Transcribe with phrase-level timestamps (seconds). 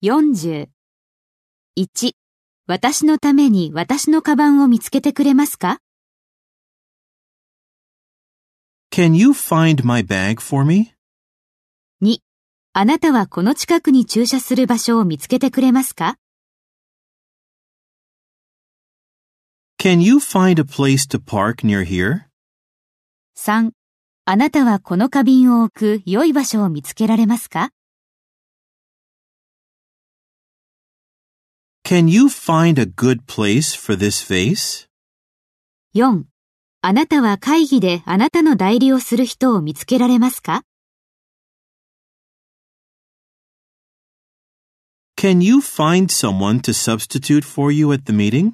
[0.00, 0.68] 40。
[1.76, 2.12] 1、
[2.68, 5.80] 私のために私のカバンを見つけてくれますか
[8.92, 10.94] ？Can you find my bag for me?
[12.00, 12.18] 2、
[12.74, 16.16] あなたはこの近くに駐車する場所を見つけてくれますか
[19.80, 22.20] ？Can you find a place to park near here?
[23.36, 23.72] 3、
[24.26, 27.70] あなたはこの花瓶を置く良い場所を見つけられますか？
[31.87, 34.87] Can you find a good place for this vase?
[35.93, 36.23] 4.
[36.81, 40.63] あなたは会議であなたの代理をする人を見つけられますか
[45.15, 48.53] Can you find someone to substitute for you at the meeting?